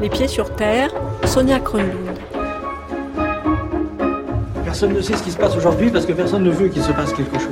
[0.00, 0.90] Les pieds sur terre,
[1.24, 2.16] Sonia Kronlund.
[4.64, 6.92] Personne ne sait ce qui se passe aujourd'hui parce que personne ne veut qu'il se
[6.92, 7.50] passe quelque chose.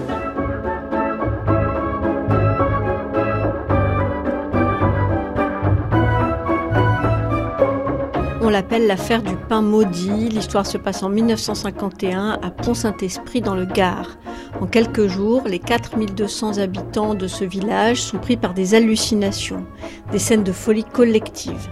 [8.41, 10.29] On l'appelle l'affaire du pain maudit.
[10.29, 14.19] L'histoire se passe en 1951 à Pont-Saint-Esprit dans le Gard.
[14.61, 19.67] En quelques jours, les 4200 habitants de ce village sont pris par des hallucinations,
[20.13, 21.69] des scènes de folie collective.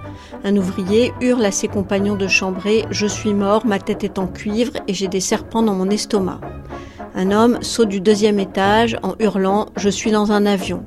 [0.46, 4.26] Un ouvrier hurle à ses compagnons de chambrée Je suis mort, ma tête est en
[4.26, 6.38] cuivre et j'ai des serpents dans mon estomac.
[7.14, 10.84] Un homme saute du deuxième étage en hurlant Je suis dans un avion.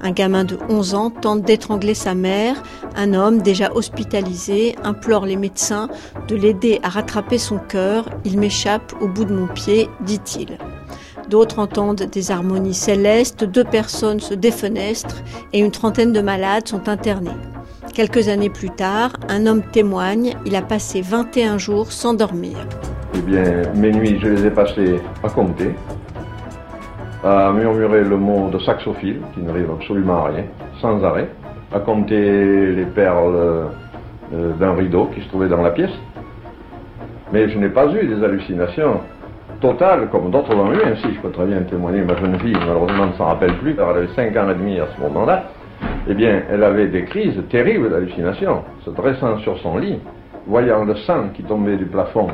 [0.00, 2.60] Un gamin de 11 ans tente d'étrangler sa mère.
[2.96, 5.88] Un homme déjà hospitalisé implore les médecins
[6.26, 8.10] de l'aider à rattraper son cœur.
[8.24, 10.58] Il m'échappe au bout de mon pied, dit-il.
[11.30, 16.88] D'autres entendent des harmonies célestes, deux personnes se défenestrent et une trentaine de malades sont
[16.88, 17.30] internés.
[17.96, 22.58] Quelques années plus tard, un homme témoigne, il a passé 21 jours sans dormir.
[23.14, 25.74] Eh bien, mes nuits, je les ai passées à compter,
[27.24, 30.44] à murmurer le mot de saxophile, qui n'arrive absolument à rien,
[30.82, 31.30] sans arrêt,
[31.72, 35.96] à compter les perles euh, d'un rideau qui se trouvait dans la pièce.
[37.32, 39.00] Mais je n'ai pas eu des hallucinations
[39.62, 43.06] totales comme d'autres l'ont eu, ainsi je peux très bien témoigner, ma jeune fille malheureusement
[43.06, 45.44] ne s'en rappelle plus, elle avait 5 ans et demi à ce moment-là,
[46.08, 49.98] eh bien elle avait des crises terribles d'hallucination, se dressant sur son lit,
[50.46, 52.28] voyant le sang qui tombait du plafond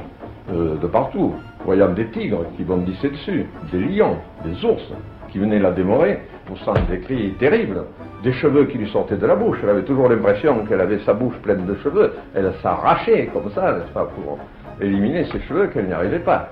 [0.53, 1.35] euh, de partout,
[1.65, 4.83] voyant des tigres qui bondissaient dessus, des lions, des ours
[5.31, 7.85] qui venaient la démorer, poussant des cris terribles,
[8.23, 9.59] des cheveux qui lui sortaient de la bouche.
[9.63, 12.13] Elle avait toujours l'impression qu'elle avait sa bouche pleine de cheveux.
[12.35, 14.39] Elle s'arrachait comme ça, n'est-ce pas, pour
[14.81, 16.51] éliminer ses cheveux qu'elle n'y arrivait pas.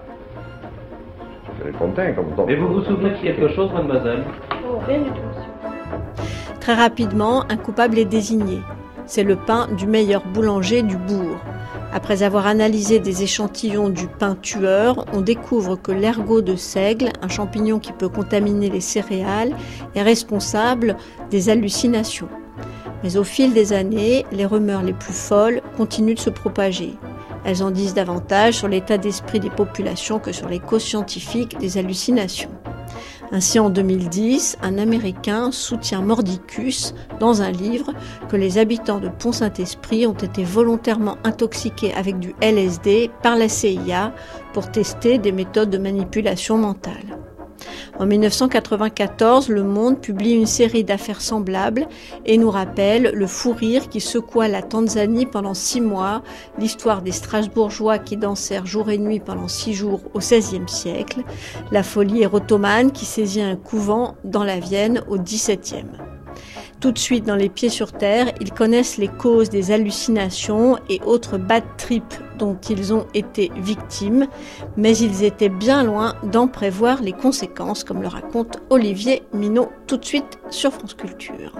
[1.62, 4.22] Elle est contente comme Mais vous vous souvenez de quelque chose, mademoiselle?
[4.66, 5.29] Oh, rien du tout.
[6.60, 8.60] Très rapidement, un coupable est désigné.
[9.06, 11.38] C'est le pain du meilleur boulanger du bourg.
[11.92, 17.28] Après avoir analysé des échantillons du pain tueur, on découvre que l'ergot de seigle, un
[17.28, 19.56] champignon qui peut contaminer les céréales,
[19.94, 20.96] est responsable
[21.30, 22.28] des hallucinations.
[23.02, 26.94] Mais au fil des années, les rumeurs les plus folles continuent de se propager.
[27.44, 31.78] Elles en disent davantage sur l'état d'esprit des populations que sur les causes scientifiques des
[31.78, 32.50] hallucinations.
[33.32, 37.92] Ainsi, en 2010, un Américain soutient Mordicus dans un livre
[38.28, 44.12] que les habitants de Pont-Saint-Esprit ont été volontairement intoxiqués avec du LSD par la CIA
[44.52, 47.18] pour tester des méthodes de manipulation mentale.
[47.98, 51.88] En 1994, Le Monde publie une série d'affaires semblables
[52.24, 56.22] et nous rappelle le fou rire qui secoua la Tanzanie pendant six mois,
[56.58, 61.22] l'histoire des Strasbourgeois qui dansèrent jour et nuit pendant six jours au XVIe siècle,
[61.72, 66.09] la folie érotomane qui saisit un couvent dans la Vienne au XVIIe.
[66.80, 70.98] Tout de suite dans les pieds sur terre, ils connaissent les causes des hallucinations et
[71.04, 74.26] autres bad trips dont ils ont été victimes,
[74.78, 79.98] mais ils étaient bien loin d'en prévoir les conséquences, comme le raconte Olivier Minot tout
[79.98, 81.52] de suite sur France Culture.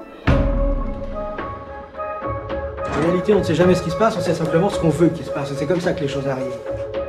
[2.86, 4.88] En réalité, on ne sait jamais ce qui se passe, on sait simplement ce qu'on
[4.88, 5.53] veut qu'il se passe.
[5.54, 7.00] C'est comme ça que les choses arrivent.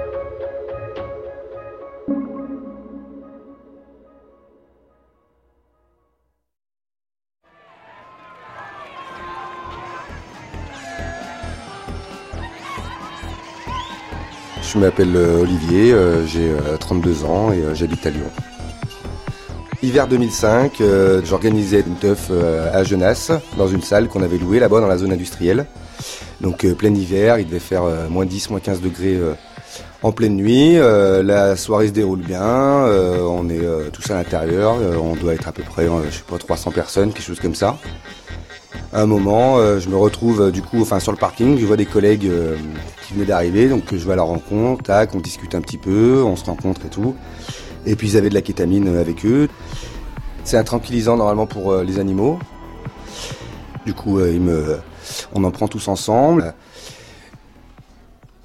[14.74, 16.50] Je m'appelle euh, Olivier, euh, j'ai
[16.80, 18.30] 32 euh, ans et j'habite à Lyon.
[19.84, 20.82] Hiver 2005,
[21.26, 22.30] j'organisais une teuf
[22.72, 25.66] à Genasse, dans une salle qu'on avait louée là-bas dans la zone industrielle.
[26.40, 29.20] Donc plein hiver, il devait faire moins 10, moins 15 degrés
[30.04, 30.76] en pleine nuit.
[30.76, 35.64] la soirée se déroule bien, on est tous à l'intérieur, on doit être à peu
[35.64, 37.80] près, je sais pas, 300 personnes, quelque chose comme ça.
[38.94, 42.30] Un moment, je me retrouve du coup, enfin sur le parking, je vois des collègues
[43.08, 46.22] qui venaient d'arriver, donc je vais à leur rencontre, tac, on discute un petit peu,
[46.24, 47.16] on se rencontre et tout.
[47.86, 49.48] Et puis ils avaient de la kétamine avec eux.
[50.44, 52.40] C'est un tranquillisant normalement pour euh, les animaux.
[53.86, 54.78] Du coup, euh,
[55.34, 56.54] on en prend tous ensemble.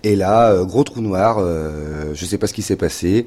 [0.03, 3.27] Et là, euh, gros trou noir, je sais pas ce qui s'est passé.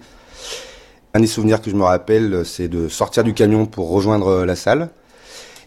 [1.13, 4.55] Un des souvenirs que je me rappelle, c'est de sortir du camion pour rejoindre la
[4.55, 4.89] salle.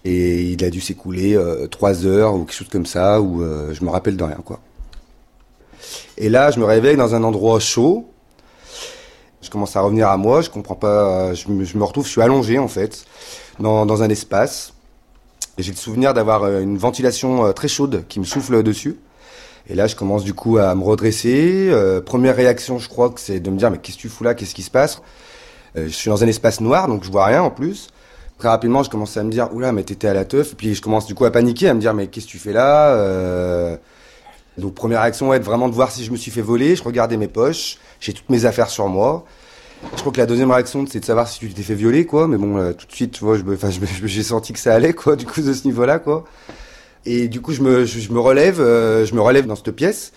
[0.04, 1.38] Et il a dû s'écouler
[1.70, 4.58] trois heures ou quelque chose comme ça, où je me rappelle de rien, quoi.
[6.19, 8.08] Et là, je me réveille dans un endroit chaud.
[9.40, 12.58] Je commence à revenir à moi, je comprends pas, je me, retrouve, je suis allongé
[12.60, 13.04] en fait,
[13.58, 14.72] dans, dans un espace.
[15.58, 18.96] Et j'ai le souvenir d'avoir euh, une ventilation euh, très chaude qui me souffle dessus.
[19.69, 21.69] Et là, je commence du coup à me redresser.
[21.70, 24.34] Euh, première réaction, je crois c'est de me dire mais qu'est-ce que tu fous là?
[24.34, 25.02] Qu'est-ce qui se passe?
[25.75, 27.88] Je suis dans un espace noir, donc je vois rien en plus.
[28.43, 30.56] Très rapidement, je commence à me dire oula, mais t'étais à la teuf.
[30.56, 32.53] Puis je commence du coup à paniquer, à me dire mais qu'est-ce que tu fais
[32.53, 33.79] là
[34.59, 36.75] Donc première réaction être vraiment de voir si je me suis fait voler.
[36.75, 39.25] Je regardais mes poches, j'ai toutes mes affaires sur moi.
[39.94, 42.27] Je crois que la deuxième réaction, c'est de savoir si tu t'es fait violer, quoi.
[42.27, 43.37] Mais bon, tout de suite, tu vois,
[44.06, 45.15] j'ai senti que ça allait, quoi.
[45.15, 46.25] Du coup, de ce niveau-là, quoi.
[47.06, 50.12] Et du coup, je me, me relève, euh, je me relève dans cette pièce.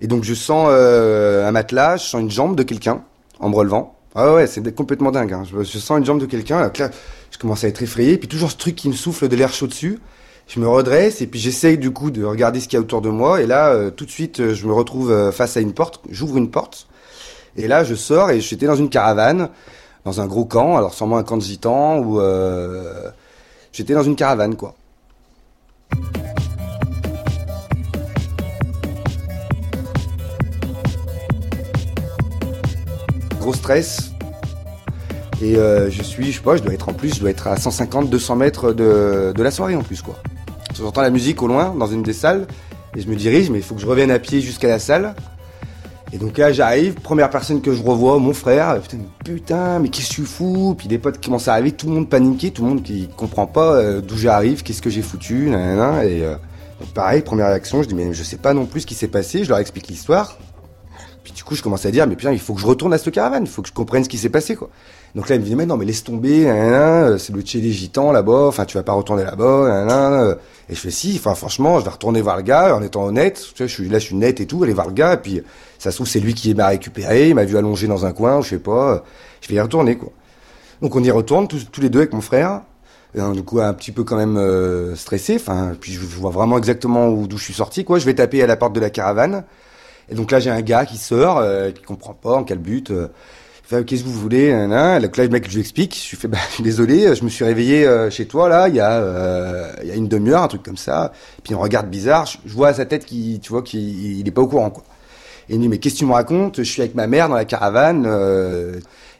[0.00, 3.04] Et donc, je sens euh, un matelas, je sens une jambe de quelqu'un
[3.38, 3.99] en me relevant.
[4.14, 5.32] Ah ouais, c'est complètement dingue.
[5.32, 5.44] Hein.
[5.44, 6.72] Je, sens une jambe de quelqu'un.
[7.30, 8.18] Je commence à être effrayé.
[8.18, 9.98] Puis toujours ce truc qui me souffle de l'air chaud dessus.
[10.48, 13.02] Je me redresse et puis j'essaye du coup de regarder ce qu'il y a autour
[13.02, 13.40] de moi.
[13.40, 16.00] Et là, euh, tout de suite, je me retrouve face à une porte.
[16.10, 16.88] J'ouvre une porte.
[17.56, 19.48] Et là, je sors et j'étais dans une caravane,
[20.04, 20.76] dans un gros camp.
[20.76, 22.20] Alors sûrement un camp de gitans ou
[23.72, 24.74] j'étais dans une caravane quoi.
[33.52, 34.12] Stress.
[35.42, 37.46] Et euh, je suis, je sais pas, je dois être en plus, je dois être
[37.46, 40.16] à 150, 200 mètres de, de la soirée en plus, quoi.
[40.76, 42.46] J'entends la musique au loin, dans une des salles,
[42.96, 45.14] et je me dirige, mais il faut que je revienne à pied jusqu'à la salle.
[46.12, 48.80] Et donc là, j'arrive, première personne que je revois, mon frère.
[48.80, 50.74] Putain, putain mais qu'est-ce que tu fous?
[50.76, 53.08] Puis des potes qui commencent à arriver, tout le monde paniqué, tout le monde qui
[53.16, 56.04] comprend pas euh, d'où j'arrive, qu'est-ce que j'ai foutu, nanana.
[56.04, 56.34] Et euh,
[56.94, 59.44] pareil, première réaction, je dis mais je sais pas non plus ce qui s'est passé.
[59.44, 60.36] Je leur explique l'histoire.
[61.22, 62.98] Puis du coup, je commence à dire mais putain, il faut que je retourne à
[62.98, 64.70] cette caravane, il faut que je comprenne ce qui s'est passé quoi.
[65.14, 66.44] Donc là, il me dit mais non, mais laisse tomber,
[67.18, 68.46] c'est le chez des gitans là-bas.
[68.46, 70.36] Enfin, tu vas pas retourner là-bas.
[70.68, 73.44] Et je fais si, enfin franchement, je vais retourner voir le gars en étant honnête.
[73.54, 75.14] Tu suis là, je suis net et tout, aller voir le gars.
[75.14, 75.42] Et puis
[75.78, 78.40] ça se trouve c'est lui qui m'a récupéré, il m'a vu allongé dans un coin,
[78.40, 79.02] je sais pas.
[79.40, 80.10] Je vais y retourner quoi.
[80.80, 82.62] Donc on y retourne tous, les deux avec mon frère.
[83.34, 85.36] Du coup un petit peu quand même euh, stressé.
[85.36, 87.98] Enfin, puis je, vois vraiment exactement d'où je suis sorti quoi.
[87.98, 89.44] Je vais taper à la porte de la caravane.
[90.10, 92.90] Et donc là j'ai un gars qui sort, euh, qui comprend pas en quel but.
[92.90, 93.08] Euh,
[93.84, 94.50] qu'est-ce que vous voulez.
[94.52, 96.00] Donc là, le mec, je lui explique.
[96.04, 98.68] Je lui fais, bah, je suis désolé, je me suis réveillé euh, chez toi là,
[98.68, 101.12] il y a, euh, il y a une demi-heure, un truc comme ça.
[101.44, 102.26] Puis on regarde bizarre.
[102.26, 104.84] Je, vois à sa tête qui, tu vois, qu'il il est pas au courant quoi.
[105.48, 106.58] Et il me dit, mais qu'est-ce que tu me racontes?
[106.58, 108.06] Je suis avec ma mère dans la caravane.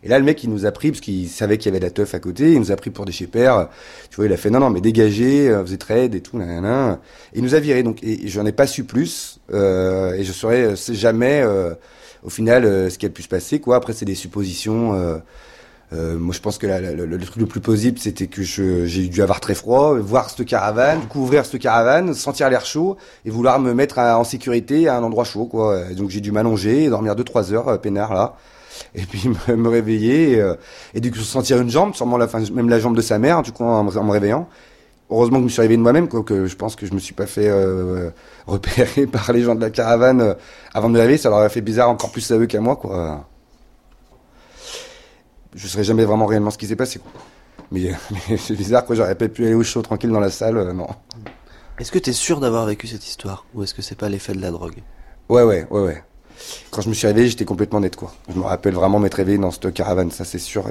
[0.02, 1.84] Euh, et là, le mec, il nous a pris parce qu'il savait qu'il y avait
[1.84, 2.52] la teuf à côté.
[2.52, 3.68] Il nous a pris pour des chépères.
[4.10, 7.00] Tu vois, il a fait non, non, mais dégagez, vous êtes raide et tout, nanana.
[7.32, 7.82] Et il nous a viré.
[7.82, 9.40] Donc, et, j'en ai pas su plus.
[9.52, 11.44] et je saurais jamais
[12.22, 13.76] au final, euh, ce qui a pu se passer, quoi.
[13.76, 14.94] Après, c'est des suppositions.
[14.94, 15.18] Euh,
[15.92, 19.40] euh, moi, je pense que le, truc le plus possible, c'était que j'ai dû avoir
[19.40, 23.58] très froid, voir cette caravane, du coup ouvrir cette caravane, sentir l'air chaud et vouloir
[23.58, 25.82] me mettre en sécurité à un endroit chaud, quoi.
[25.96, 28.36] donc j'ai dû m'allonger, dormir 2-3 heures, euh, peinard là,
[28.94, 30.42] et puis me, réveiller
[30.94, 33.42] et, du coup sentir une jambe, sûrement la, fin, même la jambe de sa mère,
[33.42, 34.48] du coup en me réveillant
[35.10, 36.98] heureusement que je me suis arrivé de moi-même, quoi, que je pense que je me
[36.98, 38.10] suis pas fait euh,
[38.46, 40.34] repérer par les gens de la caravane euh,
[40.72, 42.76] avant de me laver, ça leur a fait bizarre encore plus à eux qu'à moi,
[42.76, 43.26] quoi.
[45.54, 47.10] Je saurais jamais vraiment réellement ce qui s'est passé, quoi.
[47.72, 47.92] Mais,
[48.36, 50.88] c'est bizarre, quoi, j'aurais pas pu aller au chaud tranquille dans la salle, euh, non.
[51.78, 54.32] Est-ce que tu es sûr d'avoir vécu cette histoire, ou est-ce que c'est pas l'effet
[54.32, 54.82] de la drogue?
[55.28, 56.04] Ouais, ouais, ouais, ouais.
[56.70, 58.12] Quand je me suis réveillé, j'étais complètement net, quoi.
[58.28, 60.64] Je me rappelle vraiment m'être réveillé dans cette caravane, ça c'est sûr.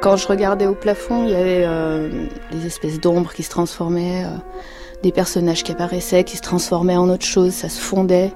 [0.00, 2.08] Quand je regardais au plafond, il y avait euh,
[2.52, 4.30] des espèces d'ombres qui se transformaient, euh,
[5.02, 8.32] des personnages qui apparaissaient, qui se transformaient en autre chose, ça se fondait.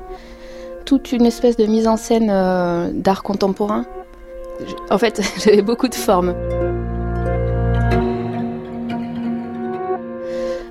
[0.85, 3.85] Toute une espèce de mise en scène euh, d'art contemporain.
[4.91, 6.35] En fait, j'avais beaucoup de formes.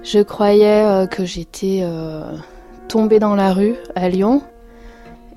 [0.04, 1.84] Je croyais que j'étais
[2.88, 4.42] tombée dans la rue à Lyon.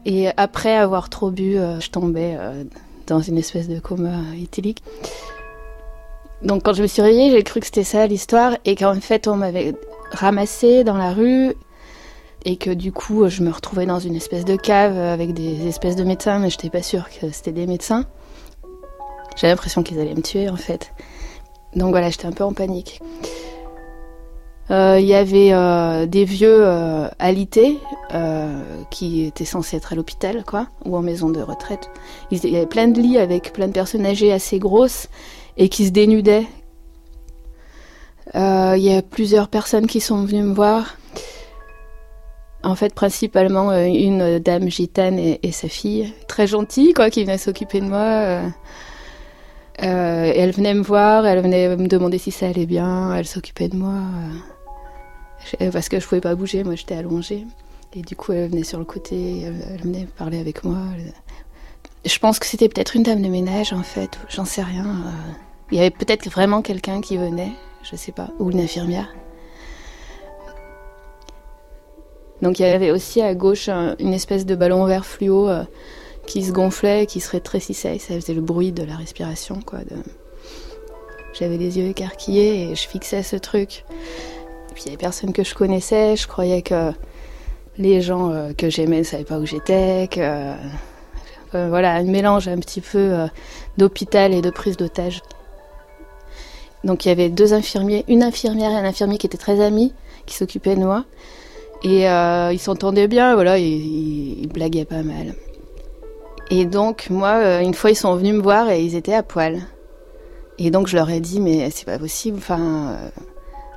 [0.04, 2.36] Et après avoir trop bu, je tombais
[3.06, 4.82] dans une espèce de coma éthylique.
[6.42, 9.26] Donc quand je me suis réveillée, j'ai cru que c'était ça l'histoire et qu'en fait
[9.26, 9.74] on m'avait
[10.10, 11.54] ramassé dans la rue
[12.46, 15.96] et que du coup je me retrouvais dans une espèce de cave avec des espèces
[15.96, 18.06] de médecins, mais je n'étais pas sûre que c'était des médecins.
[19.36, 20.94] J'avais l'impression qu'ils allaient me tuer en fait.
[21.74, 23.02] Donc voilà, j'étais un peu en panique.
[24.70, 27.78] Euh, il y avait euh, des vieux euh, alités
[28.90, 31.90] qui étaient censés être à l'hôpital, quoi, ou en maison de retraite.
[32.30, 35.08] Il y avait plein de lits avec plein de personnes âgées assez grosses
[35.58, 36.46] et qui se dénudait.
[38.34, 40.96] Euh, il y a plusieurs personnes qui sont venues me voir.
[42.66, 47.38] En fait, principalement euh, une dame gitane et, sa fille, très gentille, quoi, qui venait
[47.38, 48.42] s'occuper de moi.
[49.82, 53.68] Euh, elle venait me voir, elle venait me demander si ça allait bien, elle s'occupait
[53.68, 54.00] de moi.
[55.72, 57.46] parce que je pouvais pas bouger, moi j'étais allongée.
[57.94, 60.78] Et du coup, elle venait sur le côté, elle, venait parler avec moi.
[62.04, 65.04] Je pense que c'était peut-être une dame de ménage, en fait, j'en sais rien.
[65.70, 67.52] Il y avait peut-être vraiment quelqu'un qui venait,
[67.84, 69.14] je sais pas, ou une infirmière.
[72.42, 75.48] Donc il y avait aussi à gauche une espèce de ballon vert fluo
[76.26, 79.78] qui se gonflait, qui se rétrécissait, ça faisait le bruit de la respiration, quoi.
[81.38, 83.84] J'avais les yeux écarquillés et je fixais ce truc.
[84.70, 86.92] Et puis il y avait personne que je connaissais, je croyais que
[87.78, 92.48] les gens euh, que j'aimais ne savaient pas où j'étais, que euh, voilà, un mélange
[92.48, 93.26] un petit peu euh,
[93.76, 95.22] d'hôpital et de prise d'otage.
[96.84, 99.92] Donc il y avait deux infirmiers, une infirmière et un infirmier qui étaient très amis,
[100.24, 101.04] qui s'occupaient de moi.
[101.88, 102.02] Et
[102.52, 105.34] ils s'entendaient bien, voilà, ils, ils blaguaient pas mal.
[106.50, 109.22] Et donc, moi, euh, une fois, ils sont venus me voir et ils étaient à
[109.22, 109.62] poil.
[110.58, 113.08] Et donc, je leur ai dit, mais c'est pas possible, enfin, euh,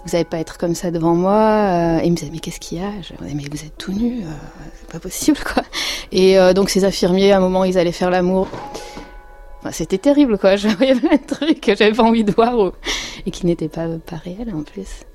[0.05, 1.33] vous allez pas être comme ça devant moi.
[1.33, 1.99] Euh.
[1.99, 2.91] Et ils me disaient, mais qu'est-ce qu'il y a?
[3.01, 4.21] Je leur disais, mais vous êtes tout nu,
[4.79, 5.63] c'est pas possible, quoi.
[6.11, 8.47] Et donc, ces infirmiers, à un moment, ils allaient faire l'amour.
[9.71, 10.55] C'était terrible, quoi.
[10.55, 12.71] Je voyais plein de trucs que j'avais pas envie de voir
[13.25, 15.05] et qui n'étaient pas, pas réels, en plus.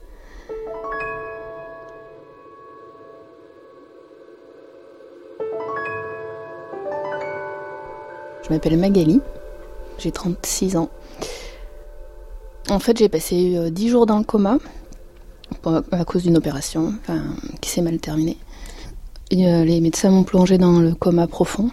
[8.45, 9.23] Je m'appelle Magali,
[9.99, 10.91] j'ai 36 ans.
[12.69, 14.59] En fait, j'ai passé 10 euh, jours dans le coma
[15.93, 16.93] à cause d'une opération
[17.63, 18.37] qui s'est mal terminée.
[19.33, 21.71] Euh, les médecins m'ont plongé dans le coma profond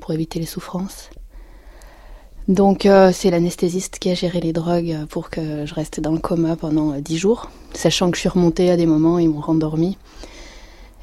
[0.00, 1.10] pour éviter les souffrances.
[2.48, 6.18] Donc euh, c'est l'anesthésiste qui a géré les drogues pour que je reste dans le
[6.18, 9.96] coma pendant 10 jours, sachant que je suis remontée à des moments, ils m'ont rendormie.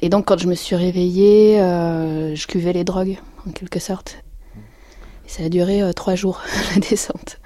[0.02, 4.18] Et donc quand je me suis réveillée, je cuvais les drogues en quelque sorte.
[5.28, 6.40] Ça a duré euh, trois jours,
[6.74, 7.38] la descente.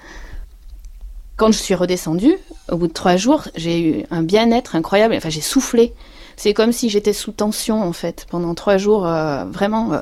[1.37, 2.37] Quand je suis redescendue,
[2.71, 5.15] au bout de trois jours, j'ai eu un bien-être incroyable.
[5.15, 5.93] Enfin, j'ai soufflé.
[6.37, 10.01] C'est comme si j'étais sous tension, en fait, pendant trois jours, euh, vraiment euh,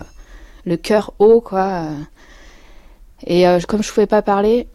[0.67, 1.85] le cœur haut, quoi.
[3.27, 4.67] Et comme je pouvais pas parler,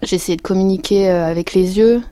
[0.00, 2.02] j'ai essayé de communiquer avec les yeux.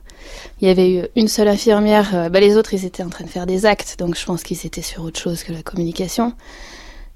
[0.61, 3.29] Il y avait eu une seule infirmière, bah, les autres ils étaient en train de
[3.29, 6.33] faire des actes, donc je pense qu'ils étaient sur autre chose que la communication.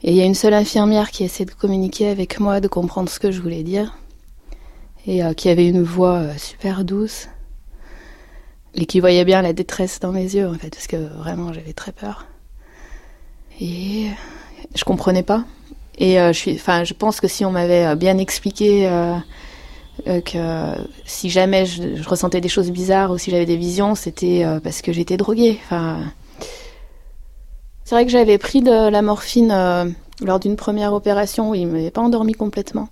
[0.04, 3.10] Et il y a une seule infirmière qui essaie de communiquer avec moi, de comprendre
[3.10, 3.98] ce que je voulais dire.
[5.08, 7.30] Et euh, qui avait une voix euh, super douce.
[8.76, 11.74] Et qui voyait bien la détresse dans mes yeux, en fait, parce que vraiment j'avais
[11.74, 12.28] très peur.
[13.60, 14.08] Et
[14.76, 15.46] je comprenais pas.
[15.98, 18.88] Et euh, je, suis, je pense que si on m'avait bien expliqué
[20.06, 20.76] que
[21.06, 24.84] si jamais je, je, ressentais des choses bizarres ou si j'avais des visions, c'était parce
[24.84, 25.60] que j'étais droguée.
[25.64, 26.02] Enfin,
[27.88, 29.86] c'est vrai que j'avais pris de la morphine euh,
[30.22, 32.90] lors d'une première opération où ils ne m'avaient pas endormi complètement.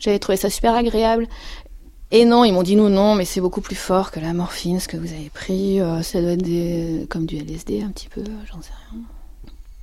[0.00, 1.28] J'avais trouvé ça super agréable.
[2.10, 4.80] Et non, ils m'ont dit non, non, mais c'est beaucoup plus fort que la morphine,
[4.80, 5.80] ce que vous avez pris.
[5.80, 7.06] Euh, ça doit être des...
[7.08, 9.02] comme du LSD un petit peu, j'en sais rien.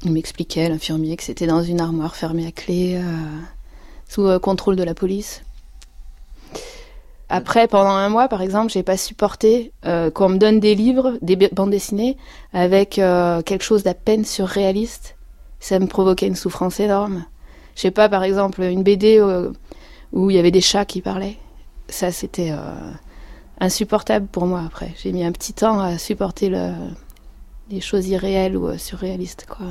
[0.03, 3.01] Il m'expliquait, l'infirmier, que c'était dans une armoire fermée à clé, euh,
[4.09, 5.41] sous contrôle de la police.
[7.29, 11.17] Après, pendant un mois, par exemple, j'ai pas supporté euh, qu'on me donne des livres,
[11.21, 12.17] des bandes dessinées,
[12.53, 15.15] avec euh, quelque chose d'à peine surréaliste.
[15.59, 17.25] Ça me provoquait une souffrance énorme.
[17.75, 19.51] Je sais pas, par exemple, une BD euh,
[20.11, 21.37] où il y avait des chats qui parlaient.
[21.87, 22.53] Ça, c'était
[23.59, 24.61] insupportable pour moi.
[24.65, 26.71] Après, j'ai mis un petit temps à supporter le,
[27.69, 29.65] les choses irréelles ou surréalistes, quoi.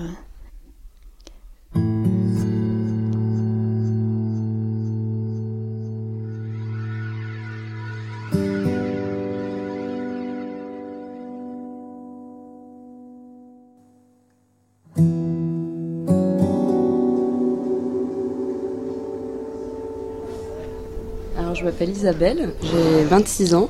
[21.58, 23.68] Je m'appelle Isabelle, j'ai 26 ans.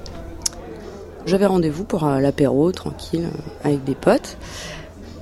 [1.24, 4.36] J'avais rendez-vous pour euh, l'apéro, tranquille, euh, avec des potes.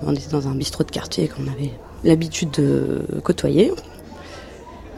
[0.02, 1.70] On était dans un bistrot de quartier qu'on avait
[2.02, 3.73] l'habitude de côtoyer.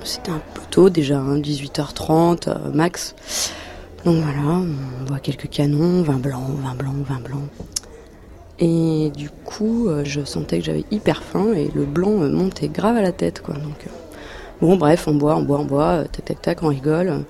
[0.02, 3.14] C'était un peu tôt déjà, 18h30 hein, euh, max.
[4.04, 4.62] Donc voilà,
[5.00, 7.42] on voit quelques canons, vin blanc, vin blanc, vin blanc.
[8.60, 13.02] Et du coup, je sentais que j'avais hyper faim et le blanc montait grave à
[13.02, 13.54] la tête, quoi.
[13.54, 13.87] Donc,
[14.61, 17.25] Bon, bref, on boit, on boit, on boit, tac, tac, tac, on rigole.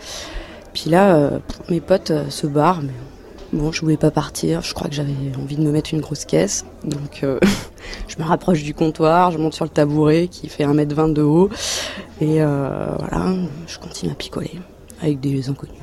[0.73, 2.81] Puis là, euh, mes potes euh, se barrent,
[3.53, 4.63] bon, je voulais pas partir.
[4.63, 6.65] Je crois que j'avais envie de me mettre une grosse caisse.
[6.85, 7.39] Donc, euh,
[8.09, 11.51] je me rapproche du comptoir, je monte sur le tabouret qui fait 1m20 de haut.
[12.23, 13.35] Et voilà,
[13.67, 14.53] je continue à picoler
[15.03, 15.75] avec des inconnus.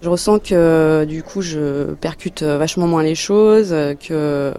[0.00, 4.54] Je ressens que du coup, je percute vachement moins les choses, que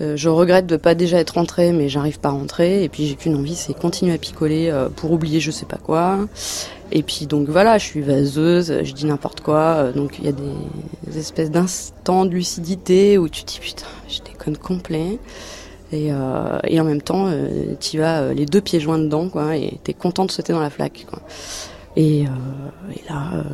[0.00, 2.82] euh, je regrette de pas déjà être rentrée, mais j'arrive pas à rentrer.
[2.84, 5.78] Et puis j'ai qu'une envie, c'est continuer à picoler euh, pour oublier je sais pas
[5.78, 6.18] quoi.
[6.90, 9.76] Et puis donc voilà, je suis vaseuse, je dis n'importe quoi.
[9.76, 14.18] Euh, donc il y a des, espèces d'instants de lucidité où tu dis putain, je
[14.20, 15.18] déconne complet.
[15.92, 17.30] Et, et en même temps,
[17.78, 20.70] tu vas les deux pieds joints dedans, quoi, et t'es content de sauter dans la
[20.70, 21.20] flaque, quoi.
[21.94, 23.44] Et, et là,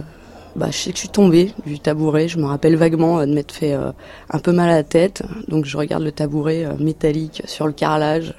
[0.57, 2.28] bah, je sais que je suis tombée du tabouret.
[2.28, 5.23] Je me rappelle vaguement de m'être fait un peu mal à la tête.
[5.49, 8.35] Donc je regarde le tabouret métallique sur le carrelage.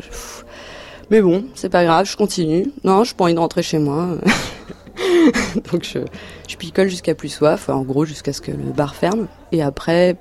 [1.11, 2.71] Mais bon, c'est pas grave, je continue.
[2.85, 4.15] Non, je pas envie de rentrer chez moi.
[5.71, 5.99] Donc je,
[6.47, 9.27] je picole jusqu'à plus soif, en gros jusqu'à ce que le bar ferme.
[9.51, 10.15] Et après,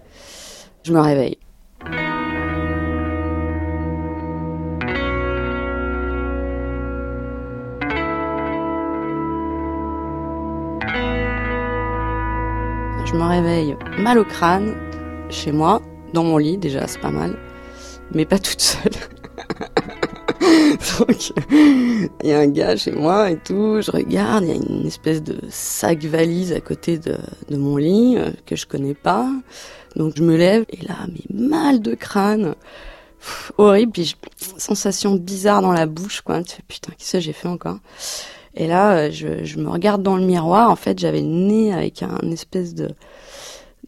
[0.83, 1.39] je me réveille.
[13.11, 14.77] Je me réveille mal au crâne,
[15.31, 15.83] chez moi,
[16.15, 17.37] dans mon lit déjà, c'est pas mal,
[18.15, 18.93] mais pas toute seule.
[20.99, 21.33] Donc,
[22.23, 24.87] il y a un gars chez moi et tout, je regarde, il y a une
[24.87, 27.17] espèce de sac valise à côté de,
[27.51, 29.29] mon lit euh, que je connais pas.
[29.97, 32.55] Donc je me lève et là, mais mal de crâne.
[33.59, 34.15] horrible, puis
[34.57, 36.43] sensation bizarre dans la bouche, quoi.
[36.69, 37.79] Putain, qu'est-ce que j'ai fait encore?
[38.55, 40.71] Et là, euh, je, me regarde dans le miroir.
[40.71, 42.89] En fait, j'avais le nez avec un espèce de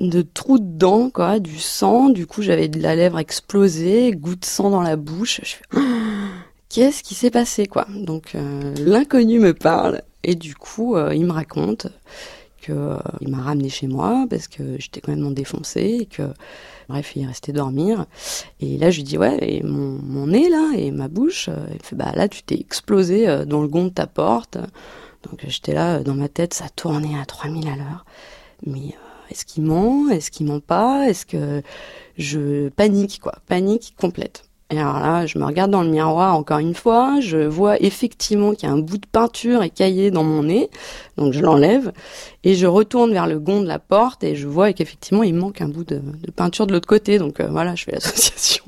[0.01, 2.09] de trou dedans, quoi, du sang.
[2.09, 5.41] Du coup, j'avais de la lèvre explosée, goût de sang dans la bouche.
[5.43, 5.81] Je fais,
[6.69, 7.87] qu'est-ce qui s'est passé, quoi?
[7.95, 11.89] Donc, euh, l'inconnu me parle et du coup, euh, il me raconte
[12.63, 12.97] que euh,
[13.29, 16.23] m'a ramené chez moi parce que j'étais quand même défoncé et que
[16.89, 18.07] bref il est resté dormir.
[18.61, 21.97] Et là je lui dis ouais et mon, nez là et ma bouche il fait
[21.97, 24.57] bah là tu t'es explosé dans le gond de ta porte.
[25.25, 28.05] Donc j'étais là dans ma tête ça tournait à 3000 à l'heure.
[28.65, 28.95] Mais
[29.31, 30.09] est-ce qu'il ment?
[30.11, 31.09] Est-ce qu'il ment pas?
[31.09, 31.63] Est-ce que
[32.19, 33.35] je panique quoi.
[33.49, 34.45] Panique complète.
[34.73, 38.55] Et alors là, je me regarde dans le miroir encore une fois, je vois effectivement
[38.55, 40.71] qu'il y a un bout de peinture écaillé dans mon nez,
[41.19, 41.93] donc je l'enlève,
[42.43, 45.61] et je retourne vers le gond de la porte, et je vois qu'effectivement il manque
[45.61, 46.01] un bout de,
[46.35, 48.65] peinture de l'autre côté, donc euh, voilà, je fais l'association.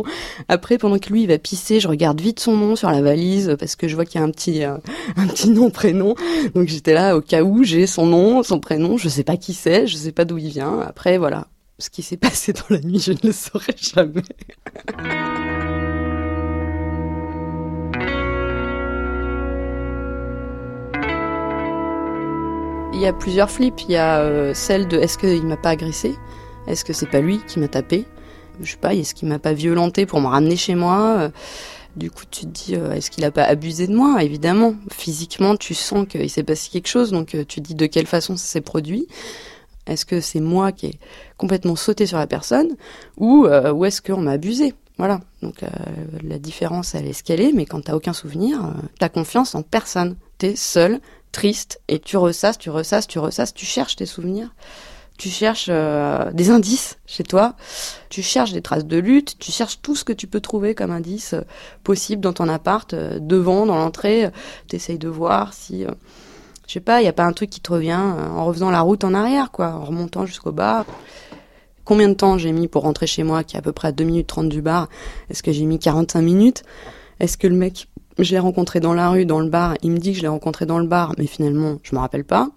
[0.48, 3.56] Après, pendant que lui il va pisser, je regarde vite son nom sur la valise,
[3.58, 4.76] parce que je vois qu'il y a un petit, euh,
[5.16, 6.14] un petit nom, prénom,
[6.54, 9.54] donc j'étais là au cas où j'ai son nom, son prénom, je sais pas qui
[9.54, 11.46] c'est, je sais pas d'où il vient, après voilà.
[11.78, 14.22] Ce qui s'est passé dans la nuit, je ne le saurai jamais.
[22.94, 23.82] Il y a plusieurs flips.
[23.82, 26.14] Il y a euh, celle de est-ce qu'il m'a pas agressé?
[26.66, 28.06] Est-ce que c'est pas lui qui m'a tapé?
[28.60, 31.16] Je sais pas, est-ce qu'il m'a pas violenté pour me ramener chez moi?
[31.18, 31.28] Euh,
[31.96, 34.22] Du coup, tu te dis, euh, est-ce qu'il a pas abusé de moi?
[34.22, 38.06] Évidemment, physiquement, tu sens qu'il s'est passé quelque chose, donc tu te dis de quelle
[38.06, 39.06] façon ça s'est produit?
[39.86, 40.98] Est-ce que c'est moi qui ai
[41.36, 42.74] complètement sauté sur la personne?
[43.18, 44.74] Ou, ou est-ce qu'on m'a abusé?
[44.98, 45.20] Voilà.
[45.42, 45.60] Donc
[46.22, 49.62] la différence, elle est ce qu'elle est, mais quand t'as aucun souvenir, t'as confiance en
[49.62, 50.16] personne.
[50.38, 51.00] T'es seul,
[51.34, 54.54] triste et tu ressasses, tu ressasses, tu ressasses, tu cherches tes souvenirs.
[55.18, 57.54] Tu cherches euh, des indices chez toi,
[58.08, 60.90] tu cherches des traces de lutte, tu cherches tout ce que tu peux trouver comme
[60.90, 61.42] indice euh,
[61.84, 64.30] possible dans ton appart, euh, devant, dans l'entrée.
[64.68, 65.84] tu essayes de voir si,
[66.66, 68.80] je sais pas, il n'y a pas un truc qui te revient en refaisant la
[68.80, 70.84] route en arrière, quoi, en remontant jusqu'au bar.
[71.84, 73.92] Combien de temps j'ai mis pour rentrer chez moi, qui est à peu près à
[73.92, 74.88] 2 minutes 30 du bar?
[75.30, 76.64] Est-ce que j'ai mis 45 minutes?
[77.20, 77.88] Est-ce que le mec
[78.18, 79.74] je l'ai rencontré dans la rue, dans le bar.
[79.82, 82.24] Il me dit que je l'ai rencontré dans le bar, mais finalement, je me rappelle
[82.24, 82.48] pas.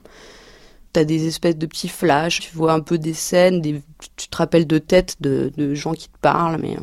[0.94, 4.68] T'as des espèces de petits flashs, tu vois un peu des scènes, tu te rappelles
[4.68, 6.78] de têtes de, de gens qui te parlent, mais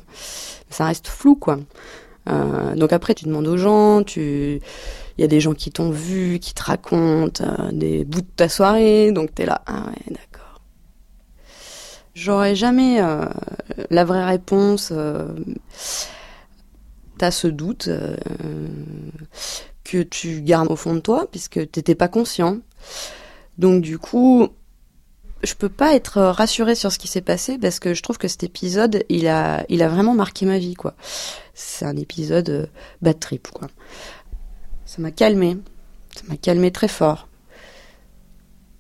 [0.71, 1.59] ça reste flou, quoi.
[2.29, 4.61] Euh, donc après, tu demandes aux gens, tu,
[5.19, 8.27] il y a des gens qui t'ont vu, qui te racontent euh, des bouts de
[8.37, 10.61] ta soirée, donc t'es là, ah ouais, d'accord.
[12.15, 13.27] J'aurais jamais euh,
[13.91, 14.93] la vraie réponse.
[17.14, 18.16] Euh, t'as ce doute euh,
[19.85, 22.59] que tu gardes au fond de toi puisque t'étais pas conscient.
[23.59, 24.48] Donc du coup,
[25.42, 28.29] je peux pas être rassurée sur ce qui s'est passé parce que je trouve que
[28.29, 30.94] cet épisode, il a, il a vraiment marqué ma vie, quoi.
[31.55, 32.66] C'est un épisode euh,
[33.03, 33.68] bad trip, quoi.
[34.87, 35.57] Ça m'a calmé.
[36.14, 37.29] Ça m'a calmé très fort.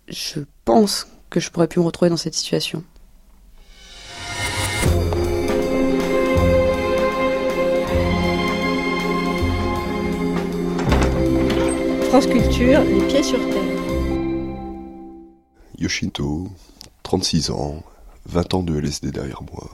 [0.08, 2.84] Je pense que je pourrais plus me retrouver dans cette situation.
[12.14, 13.74] France Culture, les pieds sur terre.
[15.76, 16.46] Yoshinto,
[17.02, 17.82] 36 ans,
[18.26, 19.68] 20 ans de LSD derrière moi.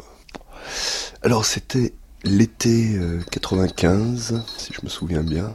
[1.20, 1.92] Alors c'était
[2.24, 2.98] l'été
[3.30, 5.54] 95, euh, si je me souviens bien,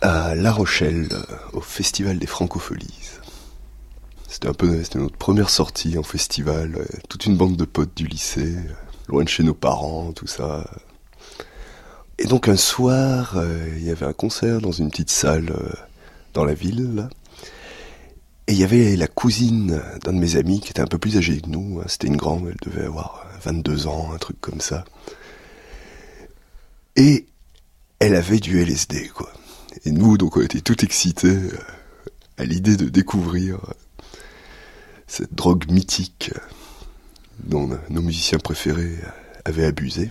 [0.00, 1.08] à La Rochelle,
[1.54, 3.10] au Festival des Francopholies.
[4.28, 7.96] C'était un peu c'était notre première sortie en festival, euh, toute une bande de potes
[7.96, 8.54] du lycée,
[9.08, 10.70] loin de chez nos parents, tout ça.
[12.18, 15.72] Et donc un soir, euh, il y avait un concert dans une petite salle euh,
[16.32, 17.08] dans la ville.
[18.46, 21.16] Et il y avait la cousine d'un de mes amis qui était un peu plus
[21.18, 21.80] âgée que nous.
[21.80, 21.84] Hein.
[21.88, 24.84] C'était une grande, elle devait avoir 22 ans, un truc comme ça.
[26.94, 27.26] Et
[27.98, 29.30] elle avait du LSD, quoi.
[29.84, 31.58] Et nous, donc, on était tout excités euh,
[32.38, 33.58] à l'idée de découvrir
[35.06, 36.32] cette drogue mythique
[37.44, 38.96] dont nos musiciens préférés
[39.44, 40.10] avaient abusé.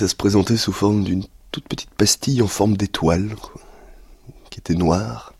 [0.00, 3.36] Ça se présentait sous forme d'une toute petite pastille en forme d'étoile,
[4.48, 5.34] qui était noire.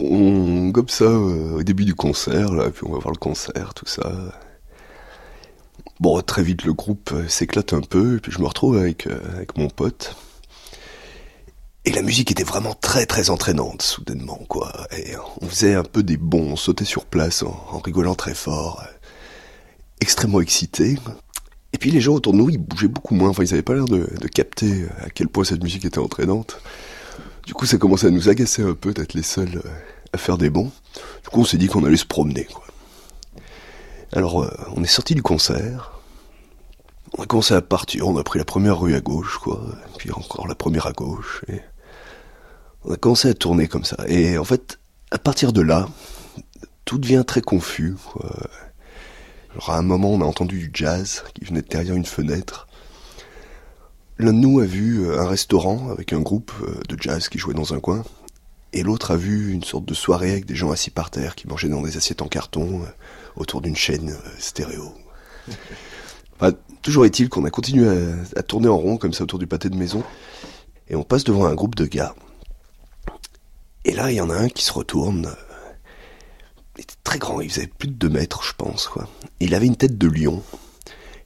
[0.00, 3.74] On gobe ça euh, au début du concert, là, puis on va voir le concert,
[3.74, 4.10] tout ça.
[6.00, 9.06] Bon, très vite le groupe euh, s'éclate un peu, et puis je me retrouve avec,
[9.06, 10.16] euh, avec mon pote.
[11.84, 14.72] Et la musique était vraiment très très entraînante, soudainement, quoi.
[14.96, 18.82] Et on faisait un peu des bons, on sautait sur place en, rigolant très fort,
[20.00, 20.96] extrêmement excité.
[21.72, 23.74] Et puis les gens autour de nous, ils bougeaient beaucoup moins, enfin ils avaient pas
[23.74, 26.60] l'air de, capter à quel point cette musique était entraînante.
[27.46, 29.62] Du coup, ça commençait à nous agacer un peu d'être les seuls
[30.12, 30.70] à faire des bons.
[31.22, 32.64] Du coup, on s'est dit qu'on allait se promener, quoi.
[34.12, 35.92] Alors, euh, on est sorti du concert.
[37.16, 38.08] On a commencé à partir.
[38.08, 39.60] On a pris la première rue à gauche, quoi.
[39.98, 41.42] Puis encore la première à gauche.
[41.48, 41.60] Et
[42.84, 43.96] on a commencé à tourner comme ça.
[44.08, 44.78] Et en fait,
[45.10, 45.88] à partir de là,
[46.84, 48.30] tout devient très confus, quoi.
[49.58, 52.68] Alors, à un moment, on a entendu du jazz qui venait de derrière une fenêtre.
[54.18, 57.38] L'un de nous a vu euh, un restaurant avec un groupe euh, de jazz qui
[57.38, 58.04] jouait dans un coin.
[58.72, 61.48] Et l'autre a vu une sorte de soirée avec des gens assis par terre qui
[61.48, 62.82] mangeaient dans des assiettes en carton
[63.34, 64.94] autour d'une chaîne euh, stéréo.
[66.82, 67.88] toujours est-il qu'on a continué
[68.36, 70.04] à, tourner en rond comme ça autour du pâté de maison,
[70.88, 72.14] et on passe devant un groupe de gars.
[73.84, 75.34] Et là, il y en a un qui se retourne.
[76.78, 78.88] Il était très grand, il faisait plus de 2 mètres, je pense.
[78.88, 79.08] Quoi.
[79.40, 80.42] il avait une tête de lion.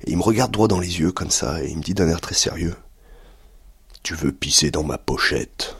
[0.05, 2.09] Et il me regarde droit dans les yeux comme ça, et il me dit d'un
[2.09, 2.75] air très sérieux
[4.03, 5.77] Tu veux pisser dans ma pochette?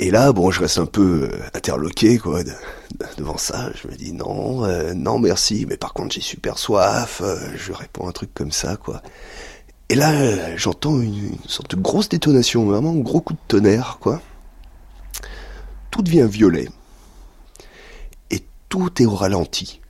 [0.00, 2.40] Et là, bon, je reste un peu euh, interloqué, quoi,
[3.18, 3.70] devant ça.
[3.74, 7.20] Je me dis non, euh, non, merci, mais par contre, j'ai super soif.
[7.22, 9.02] Euh, je réponds un truc comme ça, quoi.
[9.90, 14.22] Et là, j'entends une, sorte de grosse détonation, vraiment un gros coup de tonnerre, quoi.
[15.90, 16.68] Tout devient violet.
[18.70, 19.82] Tout est au ralenti.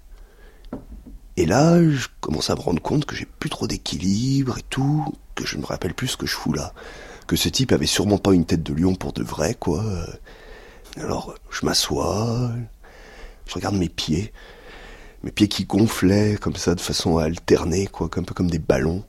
[1.37, 5.15] Et là, je commence à me rendre compte que j'ai plus trop d'équilibre et tout,
[5.37, 6.75] que je ne me rappelle plus ce que je fous là
[7.31, 9.85] que ce type avait sûrement pas une tête de lion pour de vrai, quoi.
[10.97, 12.51] Alors, je m'assois,
[13.47, 14.33] je regarde mes pieds,
[15.23, 18.59] mes pieds qui gonflaient comme ça de façon à alterner, quoi, un peu comme des
[18.59, 19.05] ballons.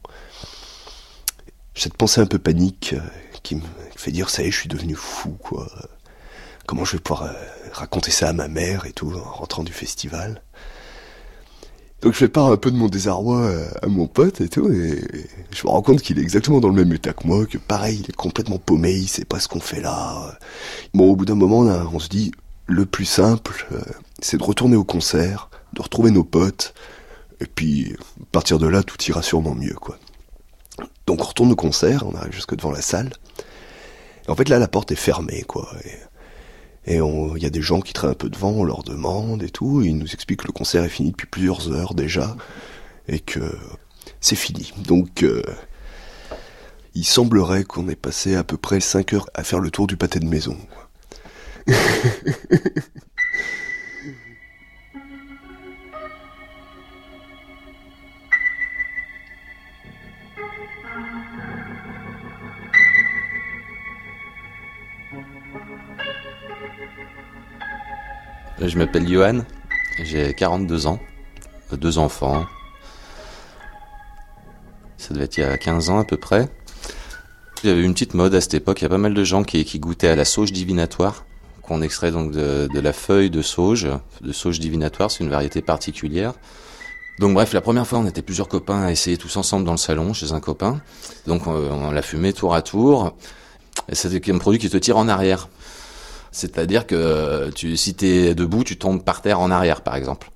[1.74, 3.00] Cette pensée un peu panique euh,
[3.42, 3.64] qui me
[3.96, 5.68] fait dire, ça y est, je suis devenu fou, quoi.
[6.72, 7.34] Comment je vais pouvoir euh,
[7.74, 10.42] raconter ça à ma mère et tout, en rentrant du festival.
[12.02, 14.72] Donc je fais part un peu de mon désarroi euh, à mon pote et tout,
[14.72, 15.04] et
[15.54, 18.00] je me rends compte qu'il est exactement dans le même état que moi, que pareil,
[18.02, 20.40] il est complètement paumé, il sait pas ce qu'on fait là.
[20.94, 22.32] Bon, au bout d'un moment, on se dit,
[22.68, 23.82] le plus simple, euh,
[24.22, 26.74] c'est de retourner au concert, de retrouver nos potes,
[27.42, 30.00] et puis, à partir de là, tout ira sûrement mieux, quoi.
[31.06, 33.12] Donc on retourne au concert, on arrive jusque devant la salle,
[34.26, 35.70] et en fait là, la porte est fermée, quoi.
[36.88, 39.82] Il y a des gens qui traînent un peu devant, on leur demande et tout,
[39.82, 42.36] et ils nous expliquent que le concert est fini depuis plusieurs heures déjà,
[43.08, 43.56] et que
[44.20, 44.74] c'est fini.
[44.78, 45.44] Donc, euh,
[46.94, 49.98] il semblerait qu'on ait passé à peu près 5 heures à faire le tour du
[49.98, 50.58] pâté de maison.
[68.64, 69.42] Je m'appelle Johan,
[70.04, 71.00] j'ai 42 ans,
[71.72, 72.46] deux enfants.
[74.98, 76.48] Ça devait être il y a 15 ans à peu près.
[77.64, 79.24] Il y avait une petite mode à cette époque, il y a pas mal de
[79.24, 81.26] gens qui, goûtaient à la sauge divinatoire,
[81.64, 83.90] qu'on extrait donc de, la feuille de sauge,
[84.22, 86.34] de sauge divinatoire, c'est une variété particulière.
[87.20, 89.78] Donc bref, la première fois, on était plusieurs copains à essayer tous ensemble dans le
[89.78, 90.82] salon, chez un copain.
[91.26, 93.16] Donc on, on l'a fumé tour à tour.
[93.90, 95.50] Et c'était un produit qui te tire en arrière.
[96.32, 100.32] C'est-à-dire que tu, si t'es debout, tu tombes par terre en arrière, par exemple.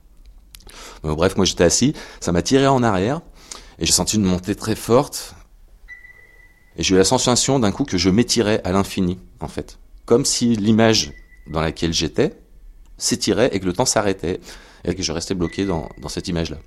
[1.03, 3.21] bref, moi j'étais assis, ça m'a tiré en arrière,
[3.79, 5.35] et j'ai senti une montée très forte,
[6.77, 9.79] et j'ai eu la sensation d'un coup que je m'étirais à l'infini, en fait.
[10.05, 11.13] Comme si l'image
[11.47, 12.37] dans laquelle j'étais
[12.97, 14.39] s'étirait et que le temps s'arrêtait,
[14.83, 16.57] et que je restais bloqué dans, cette image-là.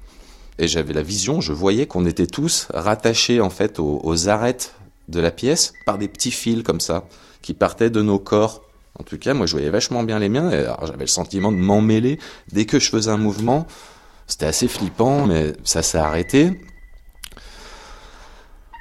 [0.58, 4.74] Et j'avais la vision, je voyais qu'on était tous rattachés en fait aux arêtes
[5.08, 7.06] de la pièce par des petits fils comme ça,
[7.42, 8.67] qui partaient de nos corps
[8.98, 10.50] en tout cas, moi, je voyais vachement bien les miens.
[10.50, 12.18] Et j'avais le sentiment de m'emmêler
[12.52, 13.66] dès que je faisais un mouvement.
[14.26, 16.60] C'était assez flippant, mais ça s'est arrêté.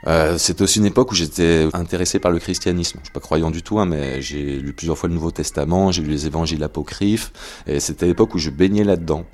[0.05, 2.99] Euh, C'était aussi une époque où j'étais intéressé par le christianisme.
[2.99, 5.91] Je suis pas croyant du tout, hein, mais j'ai lu plusieurs fois le Nouveau Testament,
[5.91, 7.31] j'ai lu les évangiles apocryphes,
[7.65, 9.25] et c'était l'époque où je baignais là-dedans.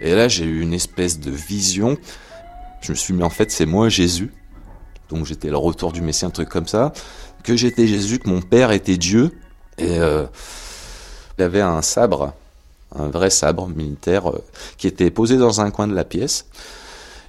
[0.00, 1.98] Et là, j'ai eu une espèce de vision.
[2.80, 4.30] Je me suis mis en fait, c'est moi Jésus.
[5.08, 6.92] Donc j'étais le retour du Messie, un truc comme ça.
[7.42, 9.32] Que j'étais Jésus, que mon père était Dieu,
[9.78, 10.26] et euh,
[11.38, 12.32] il avait un sabre
[12.94, 14.42] un vrai sabre militaire euh,
[14.76, 16.46] qui était posé dans un coin de la pièce.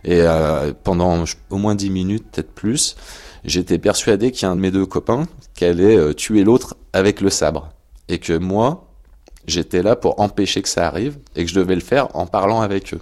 [0.03, 2.95] Et euh, pendant au moins dix minutes, peut-être plus,
[3.43, 6.77] j'étais persuadé qu'il y a un de mes deux copains qui allait euh, tuer l'autre
[6.93, 7.69] avec le sabre.
[8.07, 8.87] Et que moi,
[9.45, 12.61] j'étais là pour empêcher que ça arrive et que je devais le faire en parlant
[12.61, 13.01] avec eux.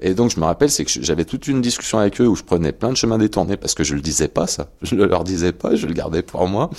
[0.00, 2.42] Et donc je me rappelle, c'est que j'avais toute une discussion avec eux où je
[2.42, 5.24] prenais plein de chemins détournés parce que je le disais pas ça, je ne leur
[5.24, 6.70] disais pas, je le gardais pour moi,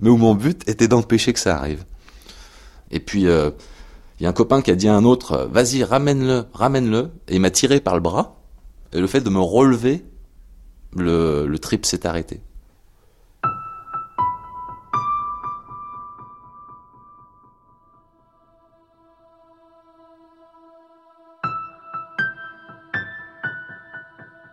[0.00, 1.84] mais où mon but était d'empêcher que ça arrive.
[2.90, 3.50] Et puis euh,
[4.18, 7.36] il y a un copain qui a dit à un autre, vas-y ramène-le, ramène-le, et
[7.36, 8.36] il m'a tiré par le bras.
[8.92, 10.04] Et le fait de me relever,
[10.94, 12.40] le, le trip s'est arrêté.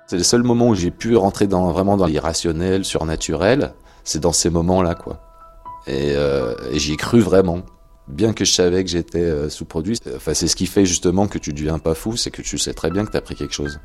[0.07, 3.73] C'est le seul moment où j'ai pu rentrer dans, vraiment dans l'irrationnel, surnaturel,
[4.05, 5.19] c'est dans ces moments-là, quoi.
[5.85, 7.61] Et, euh, et j'y ai cru vraiment.
[8.07, 11.37] Bien que je savais que j'étais euh, sous-produit, enfin, c'est ce qui fait justement que
[11.37, 13.53] tu deviens pas fou, c'est que tu sais très bien que tu as pris quelque
[13.53, 13.81] chose.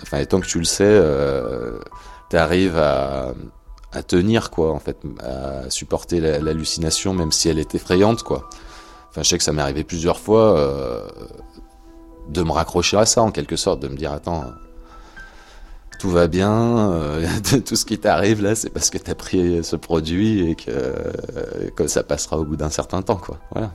[0.00, 1.80] Enfin, et tant que tu le sais, euh,
[2.30, 3.34] tu arrives à,
[3.92, 8.48] à tenir, quoi, en fait, à supporter l'hallucination, même si elle est effrayante, quoi.
[9.10, 11.08] Enfin, je sais que ça m'est arrivé plusieurs fois euh,
[12.28, 14.44] de me raccrocher à ça, en quelque sorte, de me dire, attends,
[15.98, 17.26] tout va bien, euh,
[17.66, 21.88] tout ce qui t'arrive là, c'est parce que t'as pris ce produit et que, euh,
[21.88, 23.38] ça passera au bout d'un certain temps, quoi.
[23.52, 23.72] Voilà.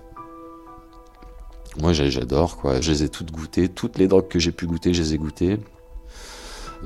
[1.79, 2.81] Moi, j'adore, quoi.
[2.81, 5.17] Je les ai toutes goûtées, toutes les drogues que j'ai pu goûter, je les ai
[5.17, 5.59] goûtées.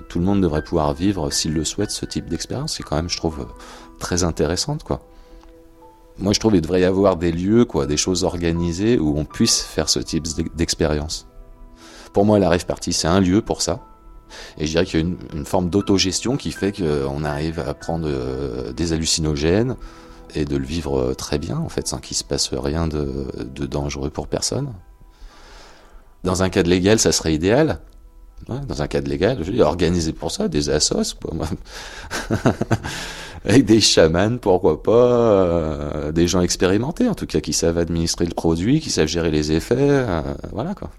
[0.10, 2.76] Tout le monde devrait pouvoir vivre, s'il le souhaite, ce type d'expérience.
[2.78, 3.48] C'est quand même, je trouve,
[4.00, 5.02] très intéressante, quoi.
[6.20, 9.26] Moi, je trouve qu'il devrait y avoir des lieux, quoi, des choses organisées où on
[9.26, 11.28] puisse faire ce type d'expérience.
[12.14, 13.82] Pour moi, la rave party, c'est un lieu pour ça
[14.58, 18.08] et je dirais qu'il y a une, forme d'autogestion qui fait qu'on arrive à prendre
[18.10, 19.76] euh, des hallucinogènes
[20.36, 23.28] et de le vivre euh, très bien, en fait, sans qu'il se passe rien de,
[23.66, 24.74] dangereux pour personne.
[26.24, 27.80] Dans un cadre légal, ça serait idéal.
[28.48, 31.34] Dans un cadre légal, je dis, organisé pour ça, des assos, quoi.
[33.46, 38.26] Avec des chamans, pourquoi pas, euh, des gens expérimentés, en tout cas, qui savent administrer
[38.26, 40.90] le produit, qui savent gérer les effets, euh, voilà, quoi.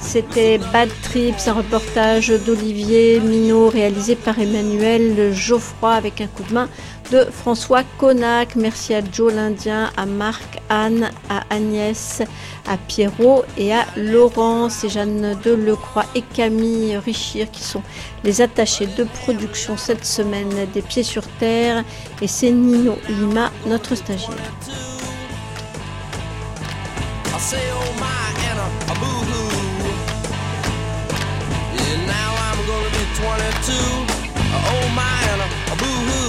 [0.00, 6.54] C'était Bad Trips, un reportage d'Olivier Minot réalisé par Emmanuel Geoffroy avec un coup de
[6.54, 6.68] main
[7.10, 8.56] de François Connac.
[8.56, 12.22] Merci à Joe l'Indien, à Marc, Anne, à Agnès,
[12.66, 17.82] à Pierrot et à Laurence et Jeanne de Lecroix et Camille Richir qui sont
[18.24, 21.84] les attachés de production cette semaine des Pieds sur Terre
[22.20, 24.36] et c'est Nino Lima, notre stagiaire.
[32.06, 34.06] now I'm gonna be 22.
[34.94, 36.25] My, and a boo-hoo.